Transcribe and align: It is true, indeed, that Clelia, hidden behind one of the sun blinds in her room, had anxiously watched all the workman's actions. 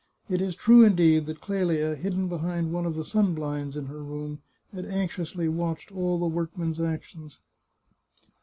It 0.29 0.41
is 0.41 0.55
true, 0.55 0.83
indeed, 0.83 1.27
that 1.27 1.41
Clelia, 1.41 1.93
hidden 1.95 2.27
behind 2.27 2.71
one 2.73 2.87
of 2.87 2.95
the 2.95 3.05
sun 3.05 3.35
blinds 3.35 3.77
in 3.77 3.85
her 3.85 4.01
room, 4.01 4.41
had 4.73 4.85
anxiously 4.87 5.47
watched 5.47 5.91
all 5.91 6.17
the 6.17 6.25
workman's 6.25 6.81
actions. 6.81 7.37